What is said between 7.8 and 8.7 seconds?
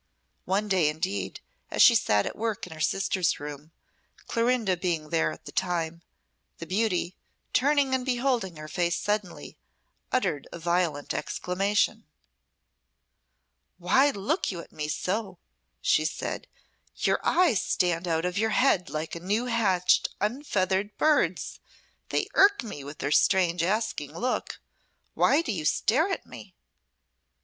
and beholding her